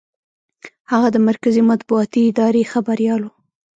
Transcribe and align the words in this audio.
هغه 0.91 1.07
د 1.11 1.17
مرکزي 1.27 1.61
مطبوعاتي 1.71 2.21
ادارې 2.31 2.69
خبریال 2.73 3.21
و. 3.23 3.33